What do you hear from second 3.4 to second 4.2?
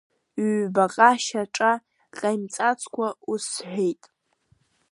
сҳәеит…